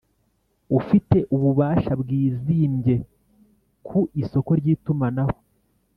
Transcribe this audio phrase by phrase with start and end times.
[0.79, 2.95] Ufite ububasha bwizimbye
[3.87, 5.37] ku isoko ry’ itumanaho